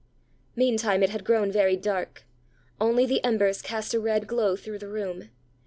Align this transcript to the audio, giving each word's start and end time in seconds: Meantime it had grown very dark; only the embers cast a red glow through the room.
Meantime 0.55 1.03
it 1.03 1.11
had 1.11 1.23
grown 1.23 1.51
very 1.51 1.77
dark; 1.77 2.23
only 2.79 3.05
the 3.05 3.23
embers 3.23 3.61
cast 3.61 3.93
a 3.93 3.99
red 3.99 4.25
glow 4.25 4.55
through 4.55 4.79
the 4.79 4.87
room. 4.89 5.29